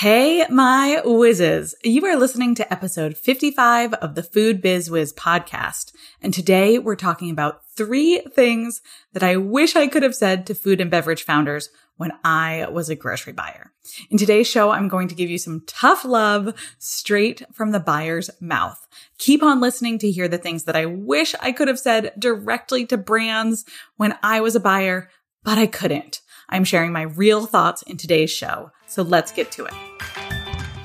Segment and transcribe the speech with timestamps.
[0.00, 1.74] Hey, my whizzes.
[1.82, 5.90] You are listening to episode 55 of the Food Biz Wiz podcast.
[6.22, 8.80] And today we're talking about three things
[9.12, 12.88] that I wish I could have said to food and beverage founders when I was
[12.88, 13.72] a grocery buyer.
[14.08, 18.30] In today's show, I'm going to give you some tough love straight from the buyer's
[18.40, 18.86] mouth.
[19.18, 22.86] Keep on listening to hear the things that I wish I could have said directly
[22.86, 23.64] to brands
[23.96, 25.10] when I was a buyer,
[25.42, 26.20] but I couldn't.
[26.50, 28.70] I'm sharing my real thoughts in today's show.
[28.86, 29.74] So let's get to it.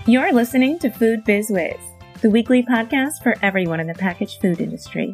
[0.06, 1.80] You're listening to Food Biz Wiz,
[2.22, 5.14] the weekly podcast for everyone in the packaged food industry.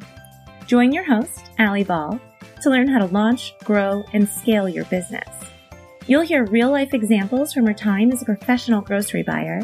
[0.66, 2.20] Join your host, Ali Ball,
[2.64, 5.30] to learn how to launch, grow, and scale your business.
[6.08, 9.62] You'll hear real life examples from her time as a professional grocery buyer,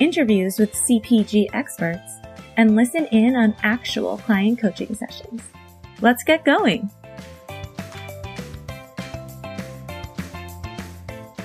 [0.00, 2.18] interviews with CPG experts,
[2.56, 5.42] and listen in on actual client coaching sessions.
[6.00, 6.90] Let's get going.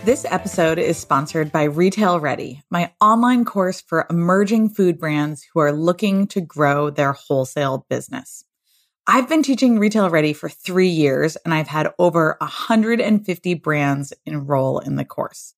[0.03, 5.59] This episode is sponsored by Retail Ready, my online course for emerging food brands who
[5.59, 8.43] are looking to grow their wholesale business.
[9.05, 14.79] I've been teaching Retail Ready for three years and I've had over 150 brands enroll
[14.79, 15.53] in the course.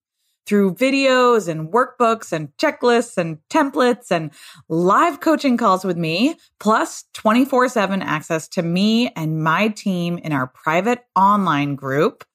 [0.46, 4.32] Through videos and workbooks and checklists and templates and
[4.68, 10.34] live coaching calls with me, plus 24 7 access to me and my team in
[10.34, 12.26] our private online group,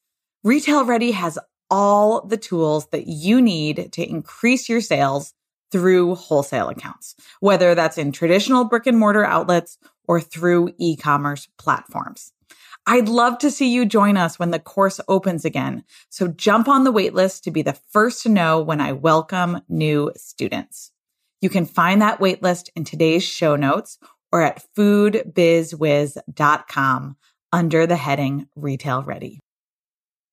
[0.43, 1.39] Retail Ready has
[1.71, 5.35] all the tools that you need to increase your sales
[5.71, 12.33] through wholesale accounts, whether that's in traditional brick and mortar outlets or through e-commerce platforms.
[12.87, 15.85] I'd love to see you join us when the course opens again.
[16.09, 20.11] So jump on the waitlist to be the first to know when I welcome new
[20.17, 20.91] students.
[21.43, 23.99] You can find that waitlist in today's show notes
[24.33, 27.17] or at foodbizwiz.com
[27.53, 29.41] under the heading Retail Ready.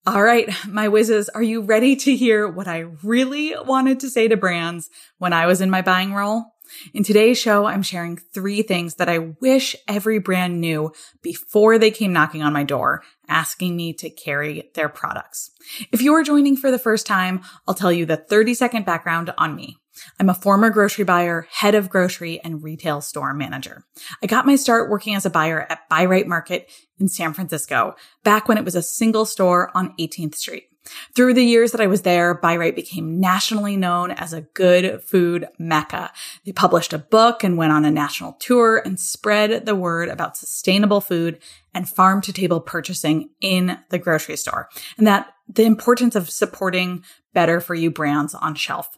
[0.08, 4.28] All right, my whizzes, are you ready to hear what I really wanted to say
[4.28, 6.46] to brands when I was in my buying role?
[6.94, 11.90] In today's show, I'm sharing three things that I wish every brand knew before they
[11.90, 15.50] came knocking on my door, asking me to carry their products.
[15.92, 19.34] If you are joining for the first time, I'll tell you the 30 second background
[19.40, 19.78] on me.
[20.20, 23.86] I'm a former grocery buyer, head of grocery and retail store manager.
[24.22, 26.70] I got my start working as a buyer at Bi-Rite Market
[27.00, 30.70] in San Francisco, back when it was a single store on 18th Street.
[31.16, 35.48] Through the years that I was there, Bi-Rite became nationally known as a good food
[35.58, 36.12] mecca.
[36.46, 40.38] They published a book and went on a national tour and spread the word about
[40.38, 41.40] sustainable food
[41.74, 47.04] and farm to table purchasing in the grocery store and that the importance of supporting
[47.34, 48.98] better for you brands on shelf.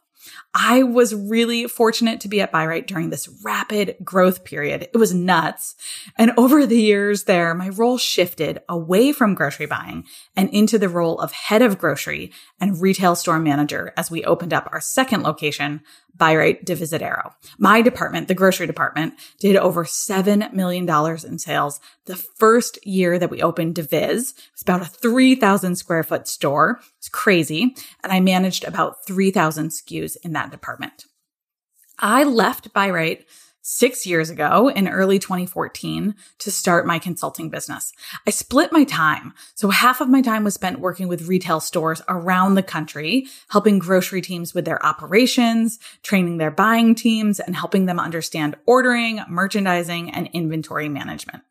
[0.53, 4.89] I was really fortunate to be at Bi-Rite during this rapid growth period.
[4.94, 5.75] It was nuts.
[6.17, 10.05] And over the years there, my role shifted away from grocery buying
[10.35, 14.53] and into the role of head of grocery and retail store manager as we opened
[14.53, 15.81] up our second location,
[16.17, 17.33] Bi-Rite Divisadero.
[17.57, 20.89] My department, the grocery department, did over $7 million
[21.25, 24.31] in sales the first year that we opened Diviz.
[24.31, 26.79] It was about a 3,000 square foot store.
[26.97, 27.75] It's crazy.
[28.03, 31.05] And I managed about 3,000 SKUs in that department.
[32.00, 33.25] I left Bi-Rite
[33.69, 37.91] six years ago in early 2014 to start my consulting business.
[38.25, 39.33] I split my time.
[39.55, 43.78] So half of my time was spent working with retail stores around the country, helping
[43.78, 50.11] grocery teams with their operations, training their buying teams, and helping them understand ordering, merchandising,
[50.11, 51.44] and inventory management.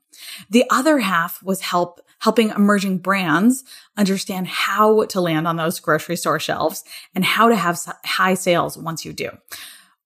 [0.48, 3.62] The other half was help helping emerging brands
[3.98, 6.82] understand how to land on those grocery store shelves
[7.14, 9.28] and how to have high sales once you do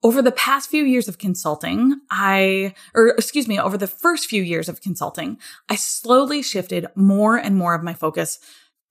[0.02, 4.42] over the past few years of consulting, I, or excuse me, over the first few
[4.42, 5.38] years of consulting,
[5.68, 8.38] I slowly shifted more and more of my focus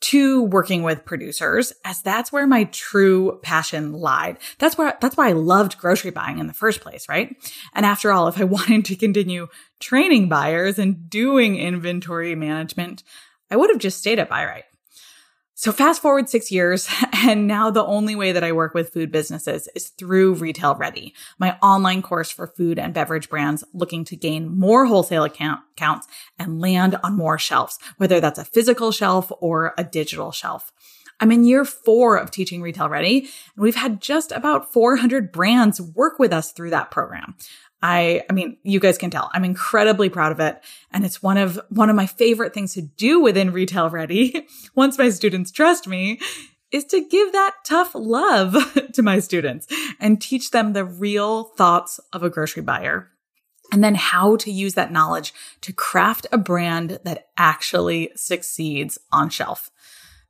[0.01, 4.37] to working with producers as that's where my true passion lied.
[4.57, 7.35] That's where, that's why I loved grocery buying in the first place, right?
[7.73, 9.47] And after all, if I wanted to continue
[9.79, 13.03] training buyers and doing inventory management,
[13.51, 14.65] I would have just stayed at Bi-Rite.
[15.59, 19.11] So fast forward six years, and now the only way that I work with food
[19.11, 24.15] businesses is through Retail Ready, my online course for food and beverage brands looking to
[24.15, 26.07] gain more wholesale account accounts
[26.37, 30.71] and land on more shelves, whether that's a physical shelf or a digital shelf.
[31.19, 35.81] I'm in year four of teaching Retail Ready, and we've had just about 400 brands
[35.81, 37.35] work with us through that program.
[37.81, 40.61] I, I mean, you guys can tell I'm incredibly proud of it.
[40.91, 44.45] And it's one of, one of my favorite things to do within Retail Ready.
[44.75, 46.19] Once my students trust me
[46.71, 48.55] is to give that tough love
[48.93, 49.67] to my students
[49.99, 53.09] and teach them the real thoughts of a grocery buyer.
[53.71, 59.29] And then how to use that knowledge to craft a brand that actually succeeds on
[59.29, 59.69] shelf.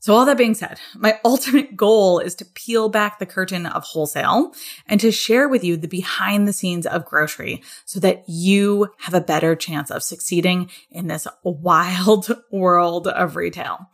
[0.02, 3.84] So all that being said, my ultimate goal is to peel back the curtain of
[3.84, 4.54] wholesale
[4.88, 9.14] and to share with you the behind the scenes of grocery so that you have
[9.14, 13.90] a better chance of succeeding in this wild world of retail.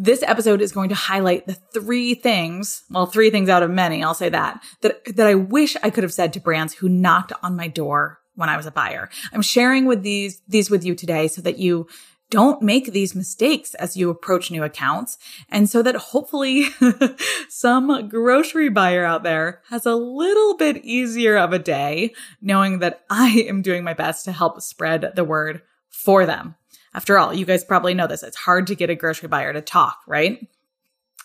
[0.00, 4.04] This episode is going to highlight the three things, well, three things out of many,
[4.04, 7.32] I'll say that, that, that I wish I could have said to brands who knocked
[7.42, 9.10] on my door when I was a buyer.
[9.32, 11.88] I'm sharing with these, these with you today so that you
[12.30, 15.16] don't make these mistakes as you approach new accounts.
[15.48, 16.66] And so that hopefully
[17.48, 23.04] some grocery buyer out there has a little bit easier of a day knowing that
[23.08, 26.54] I am doing my best to help spread the word for them.
[26.94, 28.22] After all, you guys probably know this.
[28.22, 30.46] It's hard to get a grocery buyer to talk, right?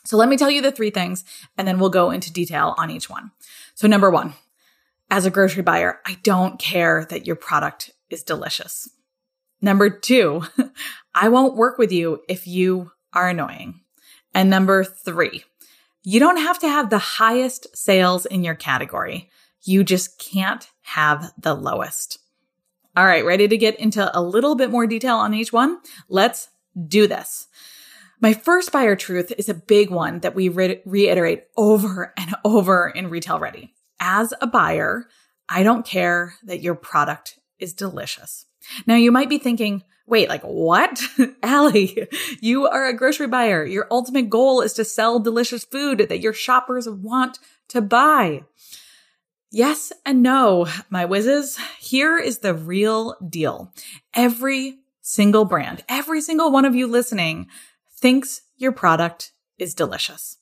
[0.06, 1.24] So let me tell you the three things
[1.58, 3.32] and then we'll go into detail on each one.
[3.74, 4.34] So number one,
[5.10, 8.90] as a grocery buyer, I don't care that your product is delicious.
[9.64, 10.44] Number two,
[11.16, 13.80] I won't work with you if you are annoying.
[14.34, 15.46] And number three,
[16.04, 19.30] you don't have to have the highest sales in your category.
[19.62, 22.20] You just can't have the lowest.
[22.98, 25.80] All right, ready to get into a little bit more detail on each one?
[26.10, 26.50] Let's
[26.88, 27.48] do this.
[28.20, 32.90] My first buyer truth is a big one that we re- reiterate over and over
[32.90, 33.74] in Retail Ready.
[34.02, 35.08] As a buyer,
[35.48, 38.46] I don't care that your product is delicious.
[38.86, 41.02] Now you might be thinking, wait, like what?
[41.44, 42.08] Ali,
[42.42, 43.66] you are a grocery buyer.
[43.66, 47.40] Your ultimate goal is to sell delicious food that your shoppers want
[47.70, 48.44] to buy.
[49.52, 51.60] Yes and no, my whizzes.
[51.80, 53.72] Here is the real deal.
[54.14, 57.48] Every single brand, every single one of you listening
[57.92, 60.38] thinks your product is delicious.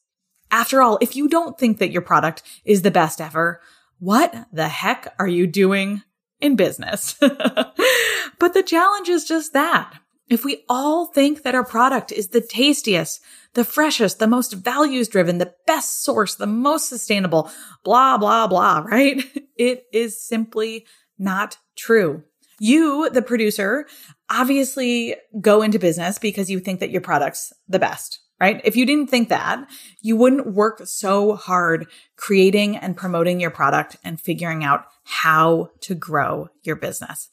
[0.50, 3.62] After all, if you don't think that your product is the best ever,
[4.00, 6.04] what the heck are you doing
[6.42, 7.14] in business.
[7.20, 9.94] but the challenge is just that.
[10.32, 13.22] If we all think that our product is the tastiest,
[13.54, 17.52] the freshest, the most values driven, the best source, the most sustainable,
[17.84, 19.24] blah, blah, blah, right?
[19.58, 20.88] It is simply
[21.20, 22.24] not true.
[22.60, 23.86] You, the producer,
[24.28, 28.60] obviously go into business because you think that your product's the best, right?
[28.64, 29.70] If you didn't think that,
[30.02, 31.86] you wouldn't work so hard
[32.16, 37.30] creating and promoting your product and figuring out how to grow your business.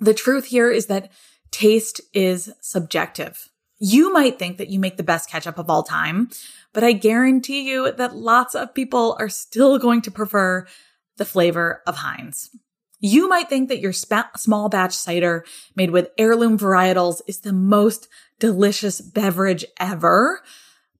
[0.00, 1.12] The truth here is that
[1.50, 3.50] taste is subjective.
[3.78, 6.30] You might think that you make the best ketchup of all time,
[6.72, 10.66] but I guarantee you that lots of people are still going to prefer
[11.18, 12.50] the flavor of Heinz.
[13.00, 15.44] You might think that your small batch cider
[15.76, 18.08] made with heirloom varietals is the most
[18.40, 20.42] delicious beverage ever.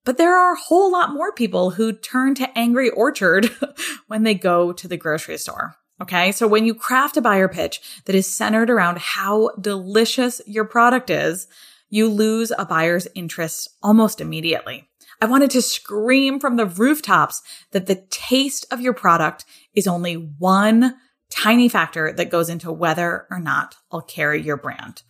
[0.04, 3.50] But there are a whole lot more people who turn to Angry Orchard
[4.06, 5.76] when they go to the grocery store.
[6.00, 6.32] Okay.
[6.32, 11.10] So when you craft a buyer pitch that is centered around how delicious your product
[11.10, 11.48] is,
[11.90, 14.88] you lose a buyer's interest almost immediately.
[15.20, 17.42] I wanted to scream from the rooftops
[17.72, 19.44] that the taste of your product
[19.74, 20.94] is only one
[21.30, 25.02] tiny factor that goes into whether or not I'll carry your brand.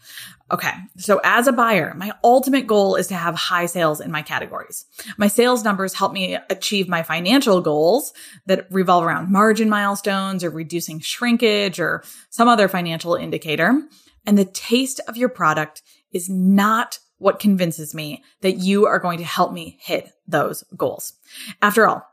[0.51, 0.73] Okay.
[0.97, 4.87] So as a buyer, my ultimate goal is to have high sales in my categories.
[5.19, 8.13] My sales numbers help me achieve my financial goals
[8.47, 13.83] that revolve around margin milestones or reducing shrinkage or some other financial indicator.
[14.27, 19.19] And the taste of your product is not what convinces me that you are going
[19.19, 21.13] to help me hit those goals.
[21.61, 22.07] After all,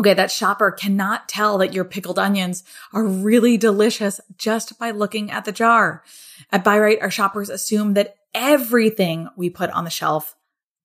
[0.00, 2.64] Okay, that shopper cannot tell that your pickled onions
[2.94, 6.02] are really delicious just by looking at the jar.
[6.50, 10.34] At Bi-Rite, our shoppers assume that everything we put on the shelf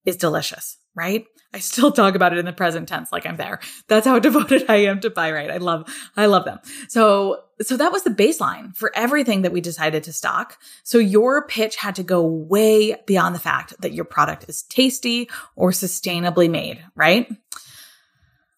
[0.04, 1.24] is delicious, right?
[1.54, 3.60] I still talk about it in the present tense like I'm there.
[3.88, 5.50] That's how devoted I am to Bi-Rite.
[5.50, 6.58] I love, I love them.
[6.88, 10.58] So, so that was the baseline for everything that we decided to stock.
[10.82, 15.30] So your pitch had to go way beyond the fact that your product is tasty
[15.54, 17.26] or sustainably made, right?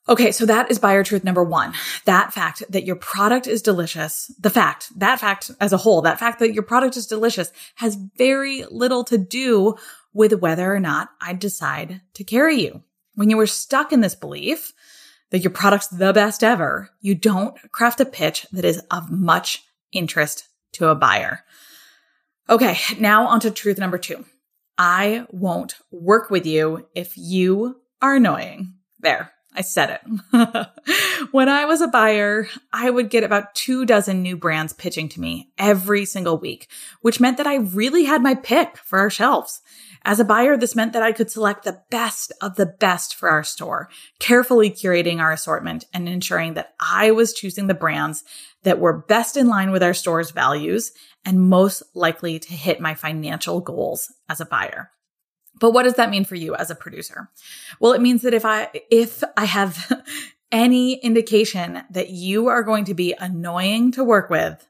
[0.09, 1.75] Okay, so that is buyer truth number one.
[2.07, 6.19] That fact that your product is delicious, the fact, that fact as a whole, that
[6.19, 9.77] fact that your product is delicious has very little to do
[10.15, 12.83] with whether or not I decide to carry you.
[13.17, 14.73] When you are stuck in this belief
[15.31, 19.63] that your product's the best ever, you don't craft a pitch that is of much
[19.93, 21.45] interest to a buyer.
[22.49, 24.25] Okay, now onto truth number two.
[24.79, 28.75] I won't work with you if you are annoying.
[29.01, 29.33] There.
[29.59, 30.69] I said it.
[31.33, 35.21] when I was a buyer, I would get about two dozen new brands pitching to
[35.21, 36.69] me every single week,
[37.01, 39.61] which meant that I really had my pick for our shelves.
[40.05, 43.29] As a buyer, this meant that I could select the best of the best for
[43.29, 43.89] our store,
[44.21, 48.23] carefully curating our assortment and ensuring that I was choosing the brands
[48.63, 50.93] that were best in line with our store's values
[51.25, 54.93] and most likely to hit my financial goals as a buyer.
[55.61, 57.31] But what does that mean for you as a producer?
[57.81, 59.93] Well, it means that if I, if I have
[60.53, 64.67] any indication that you are going to be annoying to work with,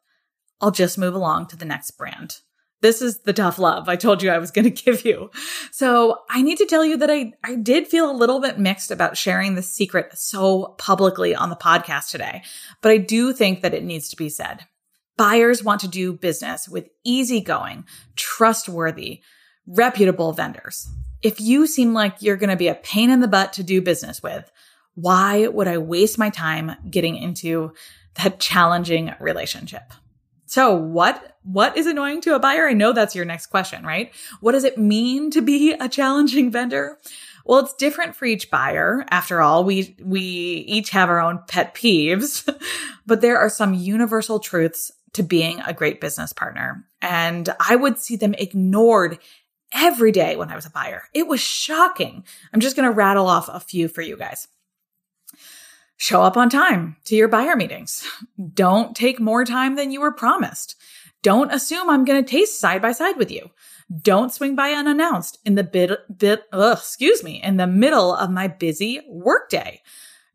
[0.60, 2.40] I'll just move along to the next brand.
[2.80, 5.30] This is the tough love I told you I was going to give you.
[5.72, 8.90] So I need to tell you that I, I did feel a little bit mixed
[8.90, 12.42] about sharing the secret so publicly on the podcast today,
[12.80, 14.66] but I do think that it needs to be said.
[15.16, 19.20] Buyers want to do business with easygoing, trustworthy,
[19.68, 20.88] reputable vendors.
[21.22, 23.82] If you seem like you're going to be a pain in the butt to do
[23.82, 24.50] business with,
[24.94, 27.72] why would I waste my time getting into
[28.14, 29.92] that challenging relationship?
[30.46, 32.66] So what, what is annoying to a buyer?
[32.66, 34.12] I know that's your next question, right?
[34.40, 36.98] What does it mean to be a challenging vendor?
[37.44, 39.04] Well, it's different for each buyer.
[39.10, 42.48] After all, we, we each have our own pet peeves,
[43.06, 46.84] but there are some universal truths to being a great business partner.
[47.02, 49.18] And I would see them ignored
[49.72, 51.04] every day when I was a buyer.
[51.14, 52.24] It was shocking.
[52.52, 54.48] I'm just going to rattle off a few for you guys.
[55.96, 58.08] Show up on time to your buyer meetings.
[58.54, 60.76] Don't take more time than you were promised.
[61.22, 63.50] Don't assume I'm going to taste side by side with you.
[64.02, 68.30] Don't swing by unannounced in the bit, bit, ugh, excuse me, in the middle of
[68.30, 69.80] my busy workday.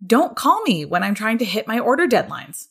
[0.06, 2.68] Don't call me when I'm trying to hit my order deadlines.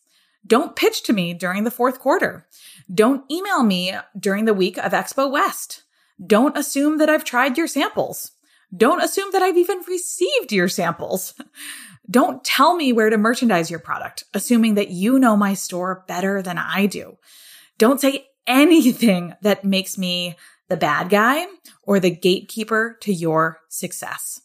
[0.47, 2.47] Don't pitch to me during the fourth quarter.
[2.92, 5.83] Don't email me during the week of Expo West.
[6.25, 8.33] Don't assume that I've tried your samples.
[8.75, 11.35] Don't assume that I've even received your samples.
[12.11, 16.43] Don't tell me where to merchandise your product, assuming that you know my store better
[16.43, 17.17] than I do.
[17.79, 20.37] Don't say anything that makes me
[20.69, 21.47] the bad guy
[21.83, 24.41] or the gatekeeper to your success.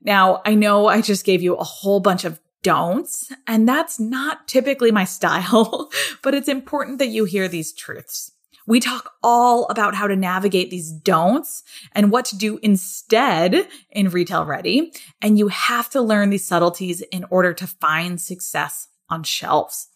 [0.00, 4.46] Now, I know I just gave you a whole bunch of don'ts, and that's not
[4.46, 5.90] typically my style,
[6.22, 8.32] but it's important that you hear these truths.
[8.66, 14.10] We talk all about how to navigate these don'ts and what to do instead in
[14.10, 14.92] retail ready.
[15.22, 19.88] And you have to learn these subtleties in order to find success on shelves.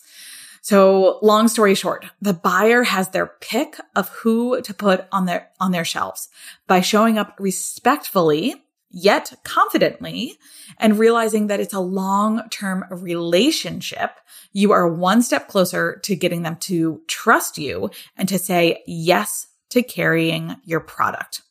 [0.62, 5.48] So long story short, the buyer has their pick of who to put on their,
[5.58, 6.28] on their shelves
[6.66, 8.54] by showing up respectfully
[8.90, 10.36] yet confidently
[10.78, 14.12] and realizing that it's a long term relationship,
[14.52, 19.46] you are one step closer to getting them to trust you and to say yes
[19.70, 21.42] to carrying your product.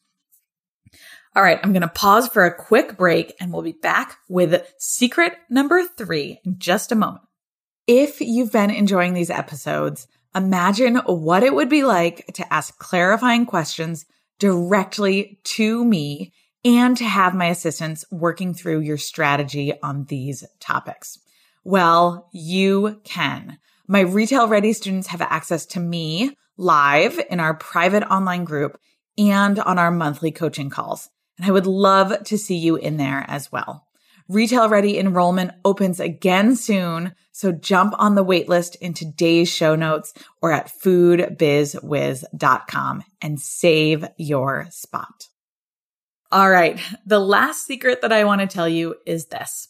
[1.35, 4.73] All right, I'm going to pause for a quick break and we'll be back with
[4.77, 7.23] secret number three in just a moment.
[7.87, 13.45] If you've been enjoying these episodes, imagine what it would be like to ask clarifying
[13.45, 14.05] questions
[14.39, 21.17] directly to me and to have my assistants working through your strategy on these topics?
[21.63, 23.57] Well, you can.
[23.87, 28.77] My retail ready students have access to me live in our private online group
[29.17, 31.09] and on our monthly coaching calls.
[31.37, 33.85] And I would love to see you in there as well.
[34.27, 40.13] Retail Ready enrollment opens again soon, so jump on the waitlist in today's show notes
[40.39, 45.29] or at foodbizwiz.com and save your spot.
[46.31, 46.79] All right.
[47.05, 49.67] The last secret that I want to tell you is this.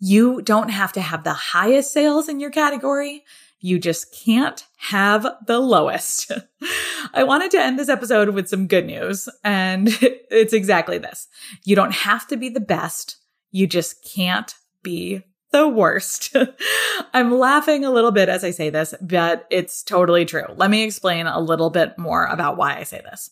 [0.00, 3.24] You don't have to have the highest sales in your category.
[3.60, 6.30] You just can't have the lowest.
[7.12, 11.26] I wanted to end this episode with some good news, and it's exactly this.
[11.64, 13.16] You don't have to be the best.
[13.50, 16.36] You just can't be the worst.
[17.14, 20.44] I'm laughing a little bit as I say this, but it's totally true.
[20.54, 23.30] Let me explain a little bit more about why I say this.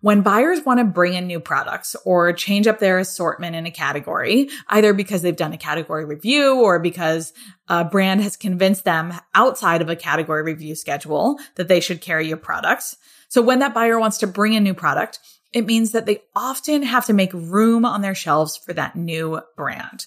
[0.00, 3.70] When buyers want to bring in new products or change up their assortment in a
[3.70, 7.32] category, either because they've done a category review or because
[7.68, 12.26] a brand has convinced them outside of a category review schedule that they should carry
[12.26, 12.96] your products.
[13.28, 15.20] So when that buyer wants to bring a new product,
[15.52, 19.40] it means that they often have to make room on their shelves for that new
[19.56, 20.06] brand.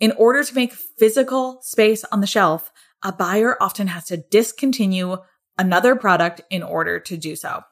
[0.00, 2.72] In order to make physical space on the shelf,
[3.02, 5.18] a buyer often has to discontinue
[5.58, 7.62] another product in order to do so.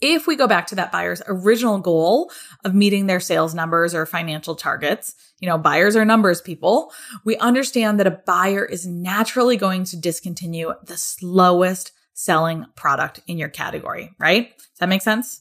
[0.00, 2.30] If we go back to that buyer's original goal
[2.64, 6.92] of meeting their sales numbers or financial targets, you know, buyers are numbers people,
[7.24, 13.38] we understand that a buyer is naturally going to discontinue the slowest selling product in
[13.38, 14.56] your category, right?
[14.58, 15.40] Does that make sense?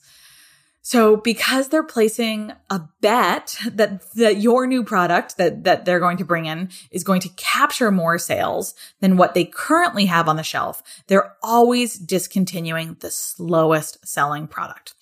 [0.85, 6.17] So because they're placing a bet that, that your new product that, that they're going
[6.17, 10.35] to bring in is going to capture more sales than what they currently have on
[10.35, 14.93] the shelf, they're always discontinuing the slowest selling product.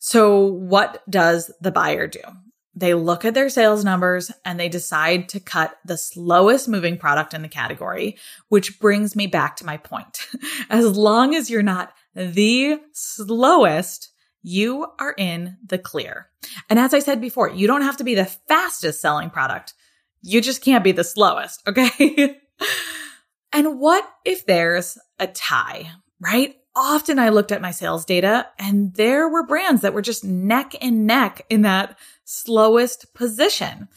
[0.00, 2.20] So what does the buyer do?
[2.74, 7.34] They look at their sales numbers and they decide to cut the slowest moving product
[7.34, 8.16] in the category,
[8.48, 10.26] which brings me back to my point.
[10.70, 14.10] As long as you're not the slowest,
[14.42, 16.28] you are in the clear.
[16.70, 19.74] And as I said before, you don't have to be the fastest selling product.
[20.22, 22.38] You just can't be the slowest, okay?
[23.52, 25.90] and what if there's a tie,
[26.20, 26.56] right?
[26.74, 30.74] Often I looked at my sales data and there were brands that were just neck
[30.80, 33.88] and neck in that slowest position.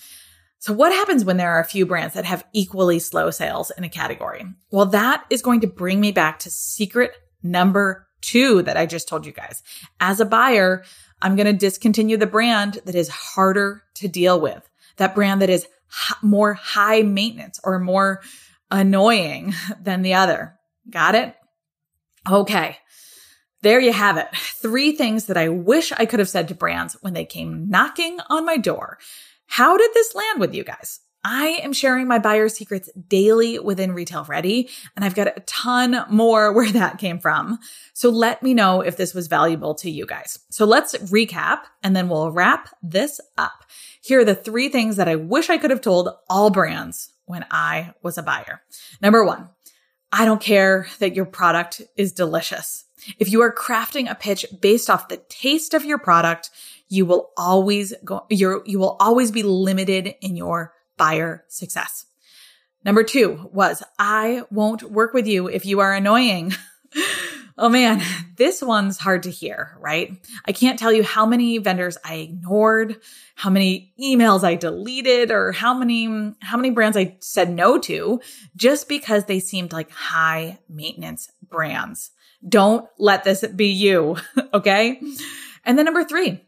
[0.62, 3.84] So what happens when there are a few brands that have equally slow sales in
[3.84, 4.46] a category?
[4.70, 9.08] Well, that is going to bring me back to secret number two that I just
[9.08, 9.64] told you guys.
[10.00, 10.84] As a buyer,
[11.22, 14.68] I'm going to discontinue the brand that is harder to deal with.
[14.98, 15.68] That brand that is
[16.22, 18.22] more high maintenance or more
[18.70, 20.56] annoying than the other.
[20.90, 21.36] Got it?
[22.30, 22.78] Okay.
[23.62, 24.28] There you have it.
[24.34, 28.20] Three things that I wish I could have said to brands when they came knocking
[28.28, 28.98] on my door.
[29.46, 31.02] How did this land with you guys?
[31.24, 36.06] I am sharing my buyer secrets daily within Retail Ready, and I've got a ton
[36.10, 37.60] more where that came from.
[37.94, 40.40] So let me know if this was valuable to you guys.
[40.50, 43.66] So let's recap and then we'll wrap this up.
[44.02, 47.46] Here are the three things that I wish I could have told all brands when
[47.52, 48.62] I was a buyer.
[49.02, 49.50] Number one,
[50.12, 52.86] I don't care that your product is delicious.
[53.18, 56.50] If you are crafting a pitch based off the taste of your product,
[56.90, 62.06] you will always go, you're, you will always be limited in your buyer success.
[62.86, 66.54] Number two was I won't work with you if you are annoying.
[67.58, 68.04] oh man,
[68.38, 70.24] this one's hard to hear, right?
[70.46, 72.98] I can't tell you how many vendors I ignored,
[73.34, 78.22] how many emails I deleted, or how many, how many brands I said no to
[78.56, 82.12] just because they seemed like high maintenance brands.
[82.48, 84.18] Don't let this be you.
[84.54, 85.02] okay.
[85.66, 86.44] And then number three,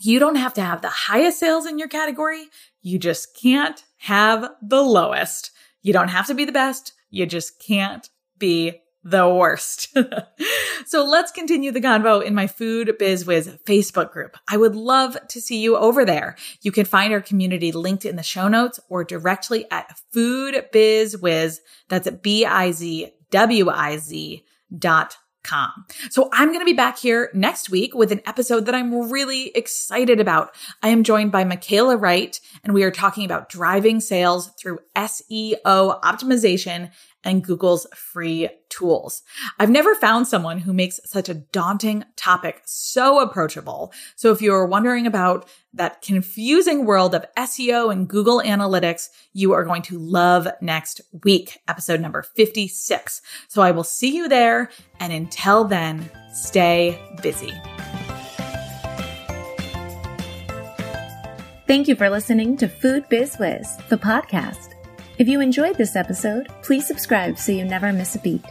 [0.00, 2.46] you don't have to have the highest sales in your category.
[2.82, 5.50] You just can't have the lowest.
[5.82, 6.92] You don't have to be the best.
[7.10, 8.08] You just can't
[8.38, 9.96] be the worst.
[10.86, 14.36] so let's continue the convo in my Food Biz Wiz Facebook group.
[14.48, 16.36] I would love to see you over there.
[16.60, 21.16] You can find our community linked in the show notes or directly at Food Biz
[21.18, 21.60] Wiz.
[21.88, 23.14] That's B-I-Z-W-I-Z
[24.78, 25.86] dot Com.
[26.10, 29.48] So I'm going to be back here next week with an episode that I'm really
[29.54, 30.54] excited about.
[30.82, 36.00] I am joined by Michaela Wright and we are talking about driving sales through SEO
[36.02, 36.90] optimization
[37.24, 39.22] and Google's free tools.
[39.58, 43.92] I've never found someone who makes such a daunting topic so approachable.
[44.16, 49.64] So if you're wondering about that confusing world of SEO and Google Analytics, you are
[49.64, 53.22] going to love next week, episode number 56.
[53.48, 54.70] So I will see you there.
[54.98, 57.52] And until then, stay busy.
[61.66, 64.69] Thank you for listening to Food Biz Wiz, the podcast.
[65.20, 68.42] If you enjoyed this episode, please subscribe so you never miss a beat.